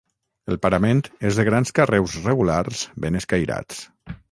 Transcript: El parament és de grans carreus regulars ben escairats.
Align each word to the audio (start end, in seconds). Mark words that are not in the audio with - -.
El 0.53 0.57
parament 0.61 1.01
és 1.31 1.37
de 1.41 1.45
grans 1.51 1.73
carreus 1.81 2.17
regulars 2.25 2.83
ben 3.07 3.21
escairats. 3.23 3.87